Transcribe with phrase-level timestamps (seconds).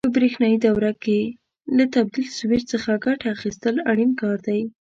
[0.07, 1.19] په برېښنایي دوره کې
[1.77, 4.61] له تبدیل سویچ څخه ګټه اخیستل اړین کار دی.